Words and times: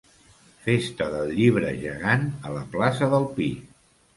Festa 0.67 1.09
del 1.15 1.35
Llibre 1.39 1.75
Gegant 1.83 2.25
a 2.51 2.55
la 2.57 2.65
plaça 2.75 3.11
del 3.13 3.29
Pi. 3.39 3.51